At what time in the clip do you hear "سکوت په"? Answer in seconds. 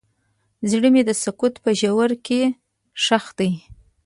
1.23-1.69